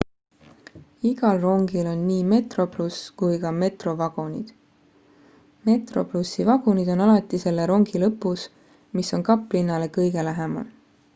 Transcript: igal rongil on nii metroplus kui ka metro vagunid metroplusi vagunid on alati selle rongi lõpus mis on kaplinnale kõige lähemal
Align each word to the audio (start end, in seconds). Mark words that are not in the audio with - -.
igal 1.09 1.37
rongil 1.41 1.89
on 1.89 1.99
nii 2.05 2.23
metroplus 2.31 2.95
kui 3.21 3.35
ka 3.43 3.51
metro 3.63 3.91
vagunid 3.99 4.47
metroplusi 5.69 6.47
vagunid 6.51 6.89
on 6.95 7.03
alati 7.09 7.41
selle 7.45 7.69
rongi 7.73 8.03
lõpus 8.05 8.47
mis 9.01 9.13
on 9.19 9.27
kaplinnale 9.31 9.95
kõige 9.99 10.25
lähemal 10.31 10.67